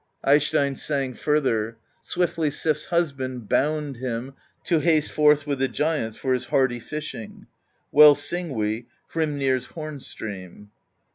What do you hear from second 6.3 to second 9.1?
his hardy fishing: Well sing we